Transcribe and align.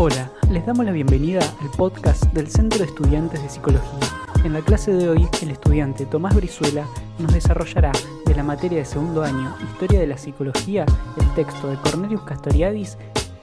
Hola, 0.00 0.30
les 0.48 0.64
damos 0.64 0.86
la 0.86 0.92
bienvenida 0.92 1.40
al 1.60 1.70
podcast 1.76 2.22
del 2.26 2.46
Centro 2.46 2.78
de 2.78 2.84
Estudiantes 2.84 3.42
de 3.42 3.48
Psicología. 3.48 4.08
En 4.44 4.52
la 4.52 4.60
clase 4.60 4.92
de 4.92 5.08
hoy, 5.08 5.26
el 5.42 5.50
estudiante 5.50 6.06
Tomás 6.06 6.36
Brizuela 6.36 6.86
nos 7.18 7.34
desarrollará 7.34 7.90
de 8.24 8.32
la 8.36 8.44
materia 8.44 8.78
de 8.78 8.84
segundo 8.84 9.24
año, 9.24 9.56
Historia 9.60 9.98
de 9.98 10.06
la 10.06 10.16
Psicología, 10.16 10.86
el 11.20 11.34
texto 11.34 11.68
de 11.68 11.76
Cornelius 11.78 12.22
Castoriadis, 12.22 12.96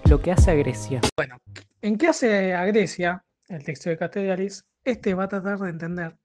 Lo 0.09 0.21
que 0.21 0.31
hace 0.31 0.51
a 0.51 0.53
Grecia. 0.53 1.01
Bueno, 1.17 1.39
¿en 1.81 1.97
qué 1.97 2.07
hace 2.07 2.53
a 2.53 2.63
Grecia 2.63 3.25
el 3.49 3.65
texto 3.65 3.89
de 3.89 3.97
Castoriadis? 3.97 4.63
Este 4.85 5.13
va 5.13 5.25
a 5.25 5.27
tratar 5.27 5.59
de 5.59 5.69
entender 5.69 6.15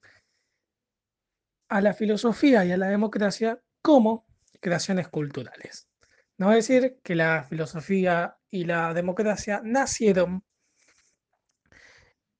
a 1.70 1.80
la 1.80 1.92
filosofía 1.92 2.64
y 2.64 2.70
a 2.70 2.76
la 2.76 2.86
democracia 2.86 3.60
como 3.82 4.26
creaciones 4.60 5.08
culturales. 5.08 5.88
No 6.38 6.46
va 6.46 6.52
a 6.52 6.54
decir 6.54 7.00
que 7.02 7.16
la 7.16 7.42
filosofía 7.42 8.36
y 8.50 8.64
la 8.64 8.92
democracia 8.94 9.60
nacieron 9.64 10.42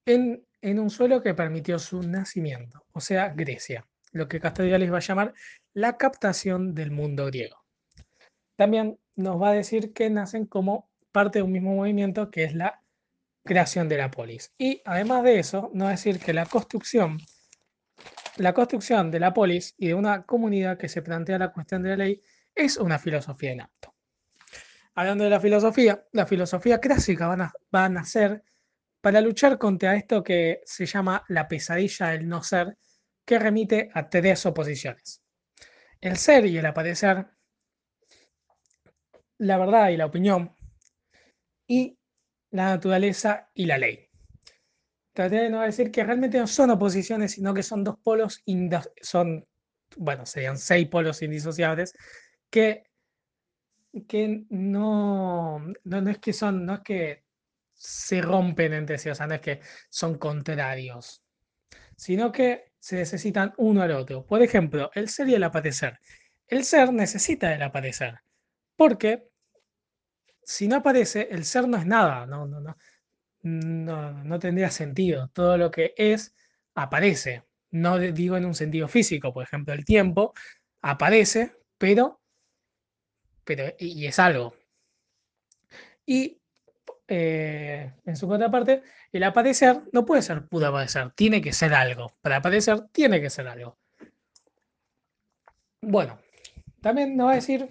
en, 0.07 0.45
un 0.62 0.91
suelo 0.91 1.23
que 1.23 1.35
permitió 1.35 1.79
su 1.79 2.02
nacimiento, 2.02 2.85
o 2.93 3.01
sea, 3.01 3.29
Grecia, 3.29 3.87
lo 4.12 4.29
que 4.29 4.41
les 4.41 4.93
va 4.93 4.97
a 4.97 5.01
llamar 5.01 5.35
la 5.73 5.97
captación 5.97 6.75
del 6.75 6.91
mundo 6.91 7.27
griego. 7.27 7.65
También 8.57 8.99
nos 9.16 9.41
va 9.41 9.51
a 9.51 9.55
decir 9.55 9.93
que 9.93 10.11
nacen 10.11 10.47
como 10.47 10.91
parte 11.12 11.38
de 11.38 11.43
un 11.45 11.52
mismo 11.52 11.75
movimiento 11.75 12.30
que 12.30 12.45
es 12.45 12.55
la 12.55 12.83
creación 13.45 13.88
de 13.88 13.99
la 13.99 14.11
polis. 14.11 14.52
Y 14.59 14.83
además 14.85 15.24
de 15.24 15.38
eso, 15.38 15.71
nos 15.73 15.87
va 15.87 15.88
a 15.88 15.93
decir 15.93 16.19
que 16.19 16.33
la 16.33 16.47
construcción, 16.47 17.19
la 18.37 18.52
construcción 18.52 19.11
de 19.11 19.21
la 19.21 19.33
polis 19.33 19.74
y 19.79 19.88
de 19.88 19.95
una 19.95 20.24
comunidad 20.24 20.77
que 20.77 20.88
se 20.88 21.02
plantea 21.02 21.38
la 21.38 21.52
cuestión 21.52 21.83
de 21.83 21.91
la 21.91 21.97
ley 21.97 22.23
es 22.55 22.77
una 22.77 22.99
filosofía 22.99 23.52
en 23.52 23.63
acto. 23.63 23.90
Hablando 24.95 25.25
de 25.25 25.30
la 25.30 25.41
filosofía, 25.41 26.05
la 26.12 26.27
filosofía 26.27 26.80
clásica 26.80 27.29
va 27.29 27.85
a, 27.85 27.89
nacer 27.89 28.43
para 29.01 29.21
luchar 29.21 29.59
contra 29.59 29.97
esto 29.97 30.23
que 30.23 30.61
se 30.65 30.85
llama 30.85 31.25
la 31.29 31.49
pesadilla 31.49 32.09
del 32.09 32.29
no 32.29 32.43
ser, 32.43 32.77
que 33.24 33.38
remite 33.38 33.91
a 33.95 34.09
tres 34.09 34.45
oposiciones. 34.46 35.23
El 36.01 36.16
ser 36.16 36.46
y 36.46 36.59
el 36.59 36.66
aparecer, 36.66 37.27
la 39.38 39.59
verdad 39.59 39.91
y 39.91 39.96
la 39.96 40.07
opinión, 40.07 40.55
y 41.66 41.96
la 42.51 42.66
naturaleza 42.66 43.49
y 43.55 43.66
la 43.66 43.79
ley. 43.79 44.09
Traté 45.15 45.37
de 45.37 45.51
no 45.51 45.63
decir 45.63 45.91
que 45.91 46.02
realmente 46.02 46.38
no 46.38 46.46
son 46.46 46.71
oposiciones, 46.71 47.33
sino 47.33 47.55
que 47.55 47.63
son 47.63 47.85
dos 47.85 47.96
polos, 48.02 48.43
son, 49.01 49.46
bueno, 49.96 50.27
serían 50.27 50.59
seis 50.59 50.88
polos 50.88 51.23
indisociables, 51.23 51.95
que 52.51 52.90
que 54.09 54.45
no, 54.51 55.59
no, 55.85 56.10
es 56.10 56.19
que 56.19 56.33
son, 56.33 56.65
no 56.65 56.74
es 56.74 56.80
que 56.80 57.24
se 57.74 58.21
rompen 58.23 58.73
entre 58.74 58.99
sí, 58.99 59.09
o 59.10 59.15
sea, 59.15 59.27
no 59.27 59.35
es 59.35 59.41
que 59.41 59.60
son 59.88 60.19
contrarios, 60.19 61.23
sino 61.96 62.33
que 62.33 62.73
se 62.79 62.96
necesitan 62.96 63.52
uno 63.59 63.83
al 63.83 63.93
otro. 63.93 64.27
Por 64.27 64.43
ejemplo, 64.43 64.91
el 64.94 65.09
ser 65.09 65.28
y 65.28 65.34
el 65.34 65.44
aparecer. 65.44 65.99
El 66.49 66.65
ser 66.65 66.93
necesita 66.93 67.55
el 67.55 67.62
aparecer, 67.62 68.21
porque 68.77 69.31
si 70.44 70.69
no 70.69 70.77
aparece, 70.77 71.28
el 71.31 71.44
ser 71.44 71.69
no 71.69 71.77
es 71.77 71.87
nada, 71.87 72.27
no, 72.27 72.47
no, 72.47 72.61
no, 72.61 72.77
no, 73.43 74.25
no 74.25 74.38
tendría 74.38 74.71
sentido. 74.71 75.28
Todo 75.33 75.56
lo 75.56 75.71
que 75.71 75.94
es, 75.97 76.34
aparece. 76.75 77.44
No 77.71 77.99
digo 77.99 78.37
en 78.37 78.47
un 78.47 78.55
sentido 78.55 78.88
físico, 78.88 79.33
por 79.33 79.44
ejemplo, 79.44 79.75
el 79.75 79.84
tiempo 79.84 80.34
aparece, 80.83 81.53
pero 81.78 82.19
y, 83.78 84.06
es 84.06 84.19
algo. 84.19 84.54
Y 86.06 86.38
eh, 87.09 87.93
en 88.04 88.16
su 88.16 88.28
contraparte, 88.28 88.82
el 89.12 89.22
aparecer 89.25 89.82
no 89.93 90.04
puede 90.04 90.22
ser 90.22 90.47
puro 90.47 90.66
aparecer, 90.66 91.10
tiene 91.12 91.41
que 91.41 91.53
ser 91.53 91.75
algo. 91.75 92.15
Para 92.21 92.37
aparecer, 92.37 92.88
tiene 92.93 93.21
que 93.21 93.31
ser 93.31 93.48
algo. 93.48 93.78
Bueno, 95.83 96.21
también 96.81 97.16
nos 97.16 97.28
va 97.28 97.33
a 97.33 97.37
decir 97.37 97.69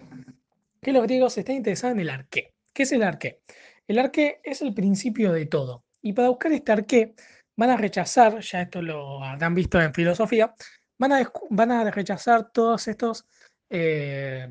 que 0.81 0.91
los 0.91 1.03
griegos 1.03 1.37
están 1.37 1.55
interesados 1.55 1.95
en 1.95 2.01
el 2.01 2.09
arqué. 2.09 2.53
¿Qué 2.73 2.83
es 2.83 2.91
el 2.91 3.03
arqué? 3.03 3.41
El 3.87 3.99
arqué 3.99 4.39
es 4.43 4.61
el 4.61 4.73
principio 4.73 5.31
de 5.31 5.45
todo. 5.45 5.83
Y 6.01 6.13
para 6.13 6.29
buscar 6.29 6.51
este 6.51 6.71
arqué, 6.71 7.15
van 7.55 7.71
a 7.71 7.77
rechazar, 7.77 8.39
ya 8.39 8.61
esto 8.61 8.81
lo 8.81 9.23
habrán 9.23 9.53
visto 9.53 9.81
en 9.81 9.93
filosofía, 9.93 10.55
van 10.97 11.13
a, 11.13 11.31
van 11.49 11.71
a 11.71 11.91
rechazar 11.91 12.51
todos 12.51 12.87
estos 12.87 13.25
eh, 13.69 14.47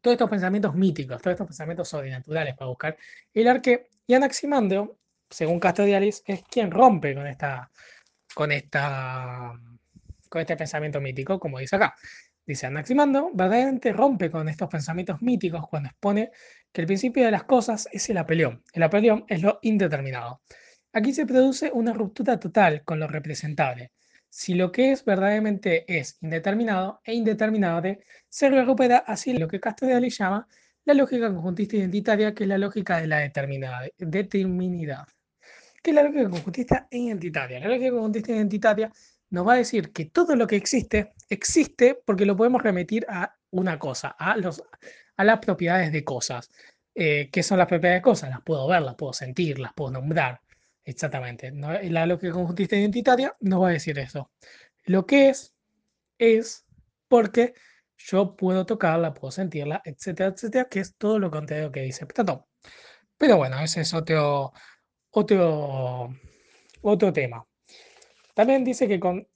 todos 0.00 0.14
estos 0.14 0.30
pensamientos 0.30 0.74
míticos, 0.74 1.20
todos 1.20 1.34
estos 1.34 1.46
pensamientos 1.46 1.88
sobrenaturales 1.88 2.54
para 2.54 2.68
buscar 2.68 2.96
el 3.34 3.48
arque. 3.48 3.88
Y 4.06 4.14
Anaximandro, 4.14 4.98
según 5.28 5.60
Castoriadis, 5.60 6.22
es 6.26 6.42
quien 6.44 6.70
rompe 6.70 7.14
con, 7.14 7.26
esta, 7.26 7.70
con, 8.34 8.52
esta, 8.52 9.52
con 10.28 10.40
este 10.40 10.56
pensamiento 10.56 11.00
mítico, 11.00 11.38
como 11.38 11.58
dice 11.58 11.76
acá. 11.76 11.94
Dice 12.46 12.66
Anaximandro, 12.66 13.30
verdaderamente 13.34 13.92
rompe 13.92 14.30
con 14.30 14.48
estos 14.48 14.68
pensamientos 14.68 15.20
míticos 15.20 15.66
cuando 15.68 15.90
expone 15.90 16.30
que 16.72 16.80
el 16.80 16.86
principio 16.86 17.24
de 17.24 17.30
las 17.30 17.44
cosas 17.44 17.88
es 17.92 18.08
el 18.08 18.16
apelión. 18.16 18.62
El 18.72 18.82
apelión 18.84 19.24
es 19.28 19.42
lo 19.42 19.58
indeterminado. 19.62 20.40
Aquí 20.94 21.12
se 21.12 21.26
produce 21.26 21.70
una 21.72 21.92
ruptura 21.92 22.40
total 22.40 22.82
con 22.84 22.98
lo 22.98 23.06
representable 23.06 23.92
si 24.28 24.54
lo 24.54 24.72
que 24.72 24.92
es 24.92 25.04
verdaderamente 25.04 25.84
es 25.88 26.18
indeterminado 26.20 27.00
e 27.04 27.14
indeterminable, 27.14 28.04
se 28.28 28.50
recupera 28.50 28.98
así 28.98 29.32
lo 29.32 29.48
que 29.48 29.60
le 30.00 30.10
llama 30.10 30.48
la 30.84 30.94
lógica 30.94 31.32
conjuntista 31.32 31.76
identitaria, 31.76 32.34
que 32.34 32.44
es 32.44 32.48
la 32.48 32.58
lógica 32.58 33.00
de 33.00 33.06
la 33.06 33.18
determinidad. 33.18 35.06
¿Qué 35.82 35.90
es 35.90 35.94
la 35.94 36.02
lógica 36.02 36.30
conjuntista 36.30 36.88
e 36.90 36.98
identitaria? 36.98 37.60
La 37.60 37.68
lógica 37.68 37.90
conjuntista 37.90 38.32
identitaria 38.32 38.90
nos 39.30 39.46
va 39.46 39.54
a 39.54 39.56
decir 39.56 39.92
que 39.92 40.06
todo 40.06 40.34
lo 40.36 40.46
que 40.46 40.56
existe, 40.56 41.12
existe 41.28 42.00
porque 42.04 42.24
lo 42.24 42.36
podemos 42.36 42.62
remitir 42.62 43.06
a 43.08 43.34
una 43.50 43.78
cosa, 43.78 44.08
a, 44.18 44.36
los, 44.36 44.62
a 45.16 45.24
las 45.24 45.38
propiedades 45.40 45.92
de 45.92 46.04
cosas. 46.04 46.50
Eh, 46.94 47.28
¿Qué 47.30 47.42
son 47.42 47.58
las 47.58 47.66
propiedades 47.66 48.00
de 48.00 48.04
cosas? 48.04 48.30
Las 48.30 48.42
puedo 48.42 48.66
ver, 48.66 48.82
las 48.82 48.94
puedo 48.94 49.12
sentir, 49.12 49.58
las 49.58 49.72
puedo 49.74 49.90
nombrar. 49.92 50.40
Exactamente. 50.88 51.52
La 51.52 52.06
lógica 52.06 52.32
conjuntista 52.32 52.74
identitaria 52.74 53.36
no 53.40 53.60
va 53.60 53.68
a 53.68 53.72
decir 53.72 53.98
eso. 53.98 54.30
Lo 54.86 55.04
que 55.04 55.28
es, 55.28 55.54
es 56.16 56.64
porque 57.08 57.52
yo 57.98 58.34
puedo 58.36 58.64
tocarla, 58.64 59.12
puedo 59.12 59.30
sentirla, 59.30 59.82
etcétera, 59.84 60.30
etcétera, 60.30 60.64
que 60.70 60.80
es 60.80 60.96
todo 60.96 61.18
lo 61.18 61.30
contrario 61.30 61.70
que 61.70 61.82
dice 61.82 62.06
Platón. 62.06 62.42
Pero 63.18 63.36
bueno, 63.36 63.60
ese 63.60 63.82
es 63.82 63.92
otro, 63.92 64.54
otro, 65.10 66.08
otro 66.80 67.12
tema. 67.12 67.46
También 68.32 68.64
dice 68.64 68.88
que 68.88 68.98
con 68.98 69.28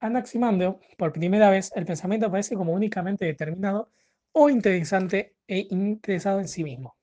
Anaximandro, 0.00 0.80
por 0.98 1.12
primera 1.12 1.48
vez, 1.48 1.70
el 1.76 1.86
pensamiento 1.86 2.26
aparece 2.26 2.56
como 2.56 2.72
únicamente 2.72 3.24
determinado 3.24 3.92
o 4.32 4.50
interesante 4.50 5.36
e 5.46 5.68
interesado 5.70 6.40
en 6.40 6.48
sí 6.48 6.64
mismo. 6.64 6.96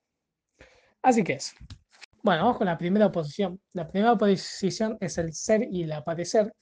Así 1.00 1.24
que 1.24 1.34
es. 1.34 1.54
Bueno, 2.22 2.42
vamos 2.42 2.58
con 2.58 2.66
la 2.66 2.76
primera 2.76 3.06
oposición. 3.06 3.60
La 3.72 3.88
primera 3.88 4.12
oposición 4.12 4.98
es 5.00 5.16
el 5.16 5.32
ser 5.32 5.66
y 5.70 5.84
el 5.84 5.92
aparecer. 5.92 6.54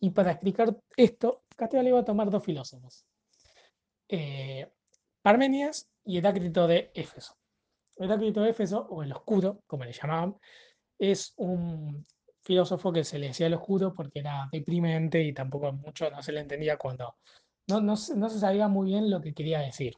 Y 0.00 0.10
para 0.10 0.32
explicar 0.32 0.76
esto, 0.96 1.44
le 1.72 1.92
va 1.92 2.00
a 2.00 2.04
tomar 2.04 2.30
dos 2.30 2.44
filósofos. 2.44 3.06
Eh, 4.08 4.68
Parmenias 5.22 5.88
y 6.04 6.18
Heráclito 6.18 6.66
de 6.66 6.90
Éfeso. 6.94 7.36
Heráclito 7.96 8.42
de 8.42 8.50
Éfeso, 8.50 8.86
o 8.90 9.02
el 9.02 9.12
oscuro, 9.12 9.62
como 9.66 9.84
le 9.84 9.92
llamaban, 9.92 10.36
es 10.98 11.32
un 11.36 12.04
filósofo 12.42 12.92
que 12.92 13.04
se 13.04 13.18
le 13.18 13.28
decía 13.28 13.46
el 13.46 13.54
oscuro 13.54 13.94
porque 13.94 14.18
era 14.18 14.48
deprimente 14.50 15.22
y 15.22 15.32
tampoco 15.32 15.72
mucho 15.72 16.10
no 16.10 16.22
se 16.22 16.32
le 16.32 16.40
entendía 16.40 16.76
cuando 16.76 17.16
no, 17.68 17.80
no, 17.80 17.94
no 18.16 18.28
se 18.28 18.38
sabía 18.38 18.68
muy 18.68 18.90
bien 18.90 19.10
lo 19.10 19.20
que 19.20 19.32
quería 19.32 19.60
decir. 19.60 19.94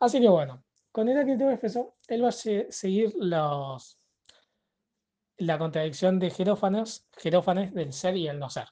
Así 0.00 0.20
que 0.20 0.28
bueno, 0.28 0.64
con 0.92 1.08
Heráclito 1.08 1.46
de 1.46 1.54
Éfeso, 1.54 1.94
él 2.08 2.24
va 2.24 2.28
a 2.28 2.32
seguir 2.32 3.14
los, 3.16 3.99
la 5.40 5.58
contradicción 5.58 6.18
de 6.18 6.30
Jerófanes, 6.30 7.06
Jerófanes 7.16 7.72
del 7.72 7.92
ser 7.92 8.16
y 8.16 8.28
el 8.28 8.38
no 8.38 8.50
ser. 8.50 8.68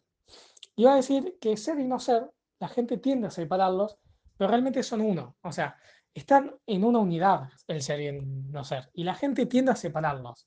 Va 0.85 0.93
a 0.93 0.97
decir 0.97 1.37
que 1.41 1.56
ser 1.56 1.81
y 1.81 1.85
no 1.85 1.99
ser, 1.99 2.31
la 2.61 2.69
gente 2.69 2.99
tiende 2.99 3.26
a 3.26 3.31
separarlos, 3.31 3.99
pero 4.37 4.50
realmente 4.50 4.82
son 4.82 5.00
uno. 5.00 5.37
O 5.43 5.50
sea, 5.50 5.76
están 6.15 6.55
en 6.67 6.85
una 6.85 6.99
unidad 6.99 7.49
el 7.67 7.82
ser 7.82 8.00
y 8.00 8.06
el 8.06 8.50
no 8.50 8.65
ser. 8.65 8.91
Y 8.93 9.05
la 9.05 9.15
gente 9.15 9.47
tiende 9.47 9.73
a 9.73 9.76
separarlos. 9.76 10.47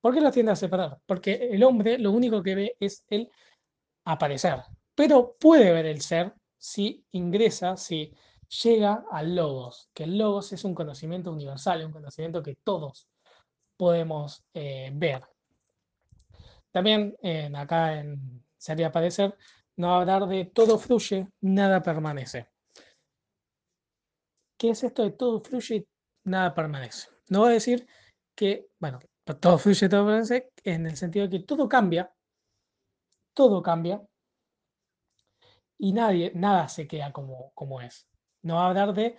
¿Por 0.00 0.14
qué 0.14 0.20
los 0.20 0.32
tiende 0.32 0.52
a 0.52 0.56
separar? 0.56 0.98
Porque 1.06 1.48
el 1.52 1.62
hombre 1.62 1.98
lo 1.98 2.10
único 2.10 2.42
que 2.42 2.54
ve 2.54 2.76
es 2.80 3.04
el 3.08 3.30
aparecer. 4.04 4.62
Pero 4.94 5.36
puede 5.38 5.72
ver 5.72 5.86
el 5.86 6.00
ser 6.00 6.34
si 6.56 7.04
ingresa, 7.12 7.76
si 7.76 8.14
llega 8.62 9.04
al 9.10 9.34
logos, 9.36 9.90
que 9.92 10.04
el 10.04 10.16
logos 10.16 10.52
es 10.52 10.64
un 10.64 10.74
conocimiento 10.74 11.30
universal, 11.32 11.84
un 11.84 11.92
conocimiento 11.92 12.42
que 12.42 12.56
todos 12.64 13.08
podemos 13.76 14.44
eh, 14.54 14.90
ver. 14.94 15.22
También 16.74 17.16
acá 17.54 18.00
en 18.00 18.44
Sería 18.56 18.90
Parecer, 18.90 19.36
no 19.76 19.94
hablar 19.94 20.26
de 20.26 20.46
todo 20.46 20.76
fluye, 20.76 21.28
nada 21.40 21.80
permanece. 21.80 22.48
¿Qué 24.58 24.70
es 24.70 24.82
esto 24.82 25.04
de 25.04 25.12
todo 25.12 25.40
fluye, 25.40 25.86
nada 26.24 26.52
permanece? 26.52 27.10
No 27.28 27.42
va 27.42 27.50
a 27.50 27.52
decir 27.52 27.86
que, 28.34 28.66
bueno, 28.80 28.98
todo 29.40 29.56
fluye, 29.56 29.88
todo 29.88 30.04
permanece, 30.04 30.50
en 30.64 30.86
el 30.86 30.96
sentido 30.96 31.28
de 31.28 31.38
que 31.38 31.44
todo 31.46 31.68
cambia, 31.68 32.12
todo 33.34 33.62
cambia, 33.62 34.02
y 35.78 35.92
nadie, 35.92 36.32
nada 36.34 36.66
se 36.66 36.88
queda 36.88 37.12
como, 37.12 37.52
como 37.54 37.82
es. 37.82 38.08
No 38.42 38.56
va 38.56 38.64
a 38.64 38.68
hablar 38.70 38.94
de 38.94 39.16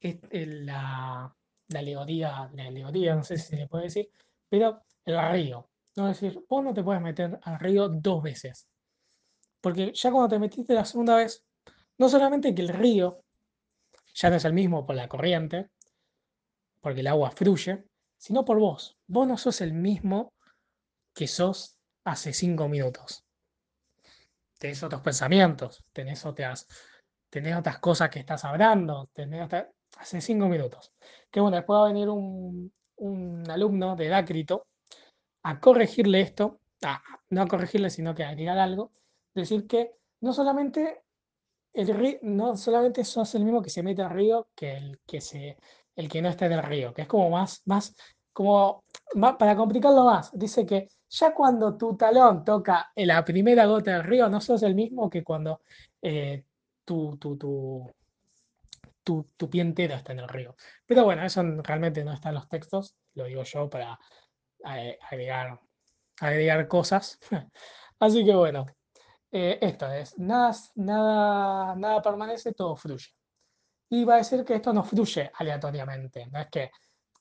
la, 0.00 1.34
la 1.66 1.78
alegoría, 1.80 2.48
la 2.54 2.68
alegoría, 2.68 3.16
no 3.16 3.24
sé 3.24 3.38
si 3.38 3.48
se 3.48 3.56
le 3.56 3.66
puede 3.66 3.84
decir, 3.84 4.08
pero 4.48 4.84
el 5.04 5.32
río. 5.32 5.71
No 5.96 6.08
es 6.08 6.20
decir, 6.20 6.44
vos 6.48 6.64
no 6.64 6.72
te 6.72 6.82
puedes 6.82 7.02
meter 7.02 7.38
al 7.42 7.58
río 7.58 7.88
dos 7.88 8.22
veces. 8.22 8.66
Porque 9.60 9.92
ya 9.94 10.10
cuando 10.10 10.28
te 10.28 10.38
metiste 10.38 10.74
la 10.74 10.84
segunda 10.84 11.16
vez, 11.16 11.44
no 11.98 12.08
solamente 12.08 12.54
que 12.54 12.62
el 12.62 12.68
río 12.68 13.22
ya 14.14 14.30
no 14.30 14.36
es 14.36 14.44
el 14.44 14.52
mismo 14.52 14.84
por 14.84 14.96
la 14.96 15.08
corriente, 15.08 15.70
porque 16.80 17.00
el 17.00 17.06
agua 17.06 17.30
fluye, 17.30 17.84
sino 18.18 18.44
por 18.44 18.58
vos. 18.58 18.98
Vos 19.06 19.26
no 19.26 19.36
sos 19.36 19.60
el 19.60 19.72
mismo 19.72 20.32
que 21.14 21.26
sos 21.26 21.76
hace 22.04 22.32
cinco 22.32 22.68
minutos. 22.68 23.24
Tenés 24.58 24.82
otros 24.82 25.02
pensamientos, 25.02 25.84
tenés 25.92 26.24
otras, 26.24 26.66
tenés 27.30 27.56
otras 27.56 27.78
cosas 27.78 28.10
que 28.10 28.20
estás 28.20 28.44
hablando, 28.44 29.10
tenés 29.12 29.48
hace 29.96 30.20
cinco 30.20 30.48
minutos. 30.48 30.92
Que 31.30 31.40
bueno, 31.40 31.56
después 31.56 31.78
va 31.78 31.84
a 31.84 31.92
venir 31.92 32.08
un, 32.08 32.72
un 32.96 33.50
alumno 33.50 33.96
de 33.96 34.08
Dácrito 34.08 34.66
a 35.42 35.60
corregirle 35.60 36.20
esto, 36.20 36.60
no 37.30 37.42
a 37.42 37.46
corregirle, 37.46 37.90
sino 37.90 38.14
que 38.14 38.24
a 38.24 38.30
agregar 38.30 38.58
algo, 38.58 38.92
decir 39.34 39.66
que 39.66 39.92
no 40.20 40.32
solamente 40.32 41.02
el 41.72 41.88
río, 41.88 42.18
no 42.22 42.56
solamente 42.56 43.04
sos 43.04 43.34
el 43.34 43.44
mismo 43.44 43.62
que 43.62 43.70
se 43.70 43.82
mete 43.82 44.02
al 44.02 44.10
río 44.10 44.48
que 44.54 44.76
el 44.76 45.00
que 45.06 45.20
se 45.20 45.56
el 45.96 46.08
que 46.08 46.22
no 46.22 46.28
está 46.28 46.46
en 46.46 46.52
el 46.52 46.62
río, 46.62 46.94
que 46.94 47.02
es 47.02 47.08
como 47.08 47.30
más, 47.30 47.62
más, 47.66 47.94
como, 48.32 48.84
para 49.38 49.56
complicarlo 49.56 50.04
más, 50.04 50.30
dice 50.32 50.64
que 50.64 50.88
ya 51.10 51.34
cuando 51.34 51.76
tu 51.76 51.96
talón 51.96 52.44
toca 52.44 52.90
la 52.96 53.24
primera 53.24 53.66
gota 53.66 53.92
del 53.92 54.04
río, 54.04 54.28
no 54.28 54.40
sos 54.40 54.62
el 54.62 54.74
mismo 54.74 55.10
que 55.10 55.22
cuando 55.22 55.60
eh, 56.00 56.44
tu, 56.84 57.18
tu, 57.18 57.36
tu, 57.36 57.90
tu, 59.04 59.26
tu 59.36 59.50
pie 59.50 59.60
entero 59.60 59.94
está 59.94 60.12
en 60.12 60.20
el 60.20 60.28
río. 60.28 60.56
Pero 60.86 61.04
bueno, 61.04 61.22
eso 61.24 61.42
realmente 61.62 62.02
no 62.04 62.12
está 62.12 62.30
en 62.30 62.36
los 62.36 62.48
textos, 62.48 62.94
lo 63.14 63.24
digo 63.24 63.42
yo 63.42 63.68
para 63.68 63.92
eh, 63.92 63.98
agregar, 64.64 65.60
agregar 66.20 66.68
cosas. 66.68 67.18
Así 68.00 68.24
que 68.24 68.34
bueno, 68.34 68.66
eh, 69.30 69.58
esto 69.60 69.90
es, 69.92 70.18
nada, 70.18 70.52
nada, 70.76 71.76
nada 71.76 72.02
permanece, 72.02 72.52
todo 72.52 72.76
fluye. 72.76 73.08
Y 73.90 74.04
va 74.04 74.14
a 74.14 74.18
decir 74.18 74.44
que 74.44 74.54
esto 74.54 74.72
no 74.72 74.84
fluye 74.84 75.30
aleatoriamente, 75.34 76.26
no 76.26 76.40
es 76.40 76.48
que, 76.48 76.70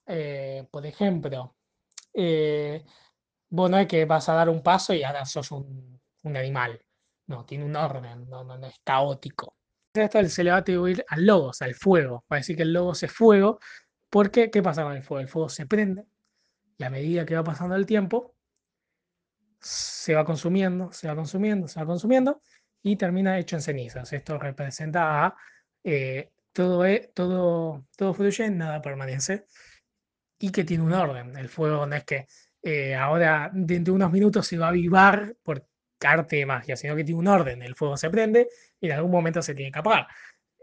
eh, 0.08 0.68
por 0.72 0.86
ejemplo, 0.86 1.56
vos 3.50 3.70
no 3.70 3.78
es 3.78 3.88
que 3.88 4.06
vas 4.06 4.30
a 4.30 4.34
dar 4.34 4.50
un 4.50 4.64
paso 4.64 4.94
y 4.94 5.04
ahora 5.04 5.26
sos 5.26 5.52
un, 5.52 6.00
un 6.24 6.38
animal, 6.38 6.80
no, 7.28 7.46
tiene 7.46 7.66
un 7.66 7.76
orden, 7.76 8.30
no, 8.30 8.44
no, 8.44 8.58
no 8.58 8.68
es 8.68 8.80
caótico 8.84 9.56
esto 9.94 10.26
se 10.30 10.44
le 10.44 10.52
va 10.52 10.58
a 10.58 10.60
atribuir 10.60 11.04
al 11.10 11.26
logos, 11.26 11.62
al 11.62 11.76
fuego. 11.76 12.24
Va 12.32 12.38
a 12.38 12.40
decir 12.40 12.56
que 12.56 12.64
el 12.64 12.74
logos 12.74 13.04
es 13.04 13.12
fuego, 13.12 13.60
porque 14.10 14.50
¿qué 14.50 14.62
pasa 14.62 14.84
con 14.84 14.94
el 14.94 15.04
fuego? 15.04 15.22
El 15.22 15.28
fuego 15.28 15.50
se 15.50 15.66
prende 15.66 16.06
y 16.82 16.84
a 16.84 16.90
medida 16.90 17.26
que 17.26 17.36
va 17.36 17.44
pasando 17.44 17.76
el 17.76 17.86
tiempo, 17.86 18.36
se 19.60 20.16
va 20.16 20.26
consumiendo, 20.26 20.92
se 20.92 21.08
va 21.08 21.16
consumiendo, 21.16 21.68
se 21.68 21.80
va 21.80 21.86
consumiendo 21.86 22.42
y 22.82 22.96
termina 22.96 23.38
hecho 23.38 23.56
en 23.56 23.62
cenizas. 23.62 24.12
Esto 24.12 24.40
representa 24.40 25.26
a 25.26 25.36
eh, 25.84 26.32
todo, 26.52 26.84
todo, 27.14 27.86
todo 27.96 28.14
fluye, 28.16 28.50
nada 28.50 28.82
permanece 28.82 29.46
y 30.40 30.52
que 30.52 30.64
tiene 30.64 30.84
un 30.84 30.94
orden. 30.94 31.38
El 31.38 31.50
fuego 31.50 31.86
no 31.86 31.96
es 31.96 32.04
que 32.04 32.26
eh, 32.64 32.96
ahora 32.96 33.52
dentro 33.54 33.94
de 33.94 33.98
unos 33.98 34.12
minutos 34.12 34.48
se 34.48 34.58
va 34.58 34.68
a 34.68 34.70
avivar 34.70 35.36
por 35.44 35.68
arte 36.04 36.38
de 36.38 36.48
magia, 36.48 36.76
sino 36.76 36.96
que 36.96 37.04
tiene 37.04 37.20
un 37.20 37.28
orden. 37.28 37.62
El 37.62 37.76
fuego 37.76 37.96
se 37.96 38.10
prende 38.10 38.50
y 38.80 38.88
en 38.88 38.94
algún 38.94 39.12
momento 39.12 39.44
se 39.44 39.54
tiene 39.54 39.72
que 39.72 39.80
apagar. 39.80 40.08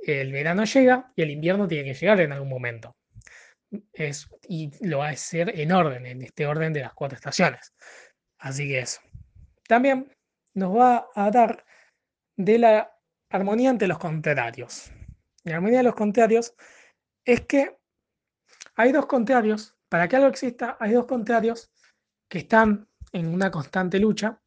El 0.02 0.32
verano 0.32 0.64
llega 0.64 1.12
y 1.14 1.22
el 1.22 1.30
invierno 1.30 1.68
tiene 1.68 1.84
que 1.84 1.94
llegar 1.94 2.20
en 2.20 2.32
algún 2.32 2.48
momento. 2.48 2.97
Es, 3.92 4.28
y 4.48 4.70
lo 4.86 4.98
va 4.98 5.08
a 5.08 5.12
hacer 5.12 5.58
en 5.58 5.72
orden, 5.72 6.06
en 6.06 6.22
este 6.22 6.46
orden 6.46 6.72
de 6.72 6.80
las 6.80 6.94
cuatro 6.94 7.16
estaciones. 7.16 7.74
Así 8.38 8.66
que 8.66 8.80
eso. 8.80 9.00
También 9.66 10.10
nos 10.54 10.76
va 10.76 11.08
a 11.14 11.30
dar 11.30 11.64
de 12.36 12.58
la 12.58 12.92
armonía 13.30 13.70
entre 13.70 13.88
los 13.88 13.98
contrarios. 13.98 14.90
La 15.44 15.56
armonía 15.56 15.78
de 15.78 15.84
los 15.84 15.94
contrarios 15.94 16.54
es 17.24 17.42
que 17.42 17.78
hay 18.74 18.92
dos 18.92 19.06
contrarios, 19.06 19.76
para 19.88 20.08
que 20.08 20.16
algo 20.16 20.28
exista, 20.28 20.76
hay 20.80 20.92
dos 20.92 21.06
contrarios 21.06 21.70
que 22.28 22.38
están 22.38 22.88
en 23.12 23.28
una 23.28 23.50
constante 23.50 23.98
lucha 23.98 24.40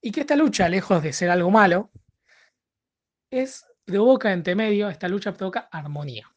y 0.00 0.10
que 0.10 0.20
esta 0.20 0.36
lucha, 0.36 0.68
lejos 0.68 1.02
de 1.02 1.12
ser 1.12 1.30
algo 1.30 1.50
malo, 1.50 1.90
es 3.30 3.66
provoca 3.84 4.32
entre 4.32 4.54
medio, 4.54 4.88
esta 4.88 5.08
lucha 5.08 5.32
provoca 5.32 5.68
armonía. 5.70 6.33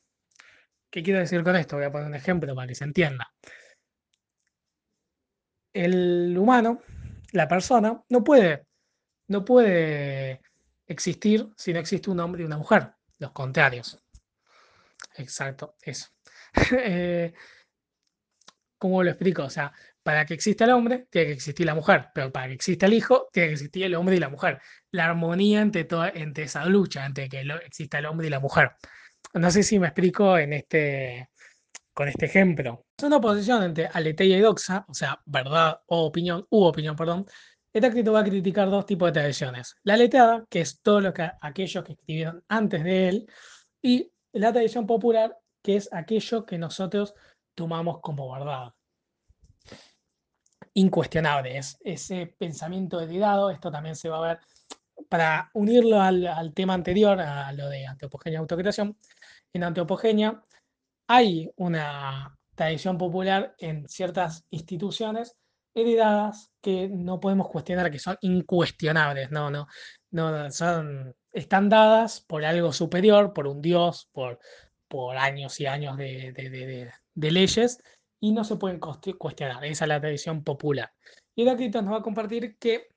¿Qué 0.89 1.03
quiero 1.03 1.19
decir 1.19 1.43
con 1.43 1.55
esto? 1.55 1.75
Voy 1.75 1.85
a 1.85 1.91
poner 1.91 2.07
un 2.07 2.15
ejemplo 2.15 2.55
para 2.55 2.67
que 2.67 2.75
se 2.75 2.83
entienda. 2.83 3.31
El 5.73 6.35
humano, 6.37 6.81
la 7.33 7.47
persona, 7.47 8.01
no 8.09 8.23
puede, 8.23 8.65
no 9.27 9.45
puede 9.45 10.41
existir 10.87 11.49
si 11.55 11.73
no 11.73 11.79
existe 11.79 12.09
un 12.09 12.19
hombre 12.19 12.41
y 12.41 12.45
una 12.45 12.57
mujer, 12.57 12.91
los 13.19 13.31
contrarios. 13.31 14.01
Exacto, 15.15 15.75
eso. 15.81 16.07
Eh, 16.71 17.33
¿Cómo 18.79 19.03
lo 19.03 19.09
explico? 19.09 19.43
O 19.43 19.49
sea, 19.49 19.71
para 20.03 20.25
que 20.25 20.33
exista 20.35 20.63
el 20.65 20.71
hombre, 20.71 21.07
tiene 21.09 21.27
que 21.27 21.33
existir 21.33 21.65
la 21.65 21.75
mujer, 21.75 22.09
pero 22.13 22.31
para 22.31 22.47
que 22.47 22.53
exista 22.53 22.85
el 22.85 22.93
hijo, 22.93 23.27
tiene 23.31 23.49
que 23.49 23.53
existir 23.53 23.83
el 23.83 23.95
hombre 23.95 24.15
y 24.15 24.19
la 24.19 24.29
mujer. 24.29 24.61
La 24.91 25.05
armonía 25.05 25.61
entre, 25.61 25.83
toda, 25.83 26.09
entre 26.09 26.45
esa 26.45 26.63
lucha, 26.65 27.05
entre 27.05 27.27
que 27.27 27.41
exista 27.65 27.99
el 27.99 28.05
hombre 28.05 28.27
y 28.27 28.29
la 28.29 28.39
mujer. 28.39 28.71
No 29.33 29.51
sé 29.51 29.63
si 29.63 29.79
me 29.79 29.87
explico 29.87 30.37
este, 30.37 31.29
con 31.93 32.07
este 32.07 32.25
ejemplo. 32.25 32.85
Es 32.97 33.03
una 33.03 33.17
oposición 33.17 33.63
entre 33.63 33.87
aletheia 33.87 34.37
y 34.37 34.41
doxa, 34.41 34.85
o 34.87 34.93
sea, 34.93 35.21
verdad 35.25 35.81
o 35.87 36.05
opinión, 36.05 36.45
u 36.49 36.63
opinión, 36.63 36.95
perdón. 36.95 37.25
Heráclito 37.73 38.13
va 38.13 38.21
a 38.21 38.23
criticar 38.23 38.69
dos 38.69 38.85
tipos 38.85 39.09
de 39.09 39.19
tradiciones. 39.19 39.75
La 39.83 39.95
aleteada, 39.95 40.45
que 40.49 40.61
es 40.61 40.81
todo 40.81 41.01
lo 41.01 41.13
que 41.13 41.29
aquellos 41.41 41.83
que 41.83 41.93
escribieron 41.93 42.43
antes 42.47 42.83
de 42.83 43.09
él, 43.09 43.27
y 43.81 44.11
la 44.33 44.51
tradición 44.51 44.87
popular, 44.87 45.37
que 45.63 45.75
es 45.75 45.91
aquello 45.91 46.45
que 46.45 46.57
nosotros 46.57 47.13
tomamos 47.55 47.99
como 48.01 48.31
verdad 48.31 48.73
incuestionable. 50.77 51.57
Es 51.57 51.77
ese 51.81 52.35
pensamiento 52.37 53.01
heredado, 53.01 53.49
esto 53.49 53.71
también 53.71 53.95
se 53.95 54.09
va 54.09 54.17
a 54.17 54.27
ver, 54.27 54.39
para 55.09 55.49
unirlo 55.53 56.01
al, 56.01 56.53
tema 56.53 56.73
anterior, 56.73 57.19
a 57.19 57.51
lo 57.53 57.69
de 57.69 57.85
antropogenia 57.85 58.37
y 58.37 58.41
autocreación, 58.41 58.97
en 59.53 59.63
antropogenia 59.63 60.43
hay 61.07 61.49
una 61.55 62.37
tradición 62.55 62.97
popular 62.97 63.55
en 63.59 63.87
ciertas 63.87 64.45
instituciones 64.49 65.35
heredadas 65.73 66.51
que 66.61 66.89
no 66.89 67.19
podemos 67.19 67.49
cuestionar, 67.49 67.91
que 67.91 67.99
son 67.99 68.17
incuestionables, 68.21 69.31
no, 69.31 69.49
no, 69.51 69.67
no, 70.11 70.51
son, 70.51 71.15
están 71.31 71.69
dadas 71.69 72.21
por 72.21 72.43
algo 72.43 72.73
superior, 72.73 73.31
por 73.33 73.47
un 73.47 73.61
dios, 73.61 74.09
por, 74.11 74.39
por 74.87 75.17
años 75.17 75.59
y 75.59 75.67
años 75.67 75.97
de 75.97 76.91
leyes, 77.15 77.79
y 78.19 78.31
no 78.31 78.43
se 78.43 78.55
pueden 78.55 78.79
cuestionar. 78.79 79.63
Esa 79.65 79.85
es 79.85 79.89
la 79.89 79.99
tradición 80.01 80.43
popular. 80.43 80.91
Y 81.35 81.43
Heráclito 81.43 81.81
nos 81.81 81.93
va 81.93 81.97
a 81.97 82.03
compartir 82.03 82.57
que 82.57 82.87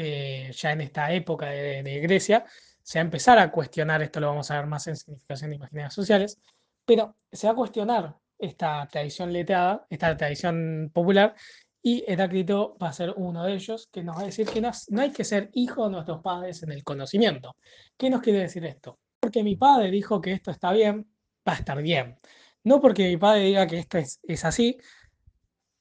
eh, 0.00 0.52
ya 0.52 0.72
en 0.72 0.82
esta 0.82 1.12
época 1.12 1.46
de, 1.46 2.00
Grecia 2.00 2.44
se 2.82 2.98
va 2.98 3.02
a 3.02 3.04
empezar 3.04 3.38
a 3.38 3.50
cuestionar, 3.50 4.00
esto 4.00 4.20
lo 4.20 4.28
vamos 4.28 4.48
a 4.50 4.58
ver 4.58 4.66
más 4.66 4.86
en 4.86 4.96
significación 4.96 5.50
de 5.50 5.56
imágenes 5.56 5.92
sociales, 5.92 6.38
pero 6.84 7.16
se 7.32 7.48
va 7.48 7.52
a 7.52 7.56
cuestionar 7.56 8.16
esta 8.38 8.86
tradición 8.86 9.32
letrada, 9.32 9.86
esta 9.90 10.16
tradición 10.16 10.90
popular, 10.94 11.34
y 11.82 12.04
Heráclito 12.06 12.76
va 12.80 12.90
a 12.90 12.92
ser 12.92 13.12
uno 13.16 13.42
de 13.44 13.54
ellos 13.54 13.88
que 13.90 14.04
nos 14.04 14.16
va 14.16 14.20
a 14.22 14.26
decir 14.26 14.46
que 14.46 14.60
no, 14.60 14.70
no 14.90 15.00
hay 15.00 15.10
que 15.10 15.24
ser 15.24 15.50
hijo 15.54 15.86
de 15.86 15.90
nuestros 15.90 16.22
padres 16.22 16.62
en 16.62 16.70
el 16.70 16.84
conocimiento. 16.84 17.56
¿Qué 17.96 18.08
nos 18.08 18.22
quiere 18.22 18.40
decir 18.40 18.64
esto? 18.66 18.98
Porque 19.18 19.42
mi 19.42 19.56
padre 19.56 19.90
dijo 19.90 20.20
que 20.20 20.32
esto 20.32 20.52
está 20.52 20.72
bien, 20.72 21.10
va 21.46 21.54
a 21.54 21.56
estar 21.56 21.82
bien. 21.82 22.18
No 22.62 22.80
porque 22.80 23.08
mi 23.08 23.16
padre 23.16 23.44
diga 23.44 23.66
que 23.66 23.78
esto 23.78 23.98
es, 23.98 24.44
así, 24.44 24.78